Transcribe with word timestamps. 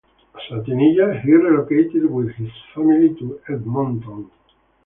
As 0.33 0.41
a 0.51 0.63
teenager, 0.63 1.13
he 1.19 1.31
relocated 1.31 2.09
with 2.09 2.31
his 2.33 2.49
family 2.73 3.09
to 3.19 3.39
Edmonton. 3.47 4.31